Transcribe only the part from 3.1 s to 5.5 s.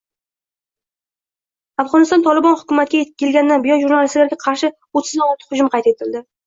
kelganidan buyon jurnalistlarga qarshio´ttizdan